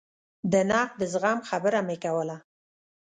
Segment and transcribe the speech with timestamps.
[0.51, 2.37] د نقد د زغم خبره مې کوله.